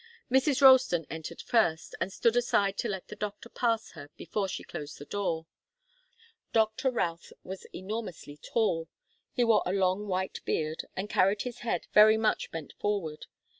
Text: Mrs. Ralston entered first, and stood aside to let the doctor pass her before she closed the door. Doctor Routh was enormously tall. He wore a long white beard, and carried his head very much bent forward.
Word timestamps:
Mrs. 0.31 0.63
Ralston 0.63 1.05
entered 1.11 1.43
first, 1.43 1.93
and 2.01 2.11
stood 2.11 2.35
aside 2.35 2.75
to 2.79 2.87
let 2.87 3.07
the 3.09 3.15
doctor 3.15 3.49
pass 3.49 3.91
her 3.91 4.09
before 4.17 4.47
she 4.47 4.63
closed 4.63 4.97
the 4.97 5.05
door. 5.05 5.45
Doctor 6.53 6.89
Routh 6.89 7.31
was 7.43 7.65
enormously 7.65 8.37
tall. 8.37 8.87
He 9.31 9.43
wore 9.43 9.61
a 9.63 9.73
long 9.73 10.07
white 10.07 10.39
beard, 10.43 10.85
and 10.95 11.07
carried 11.07 11.43
his 11.43 11.59
head 11.59 11.85
very 11.93 12.17
much 12.17 12.49
bent 12.49 12.73
forward. 12.79 13.27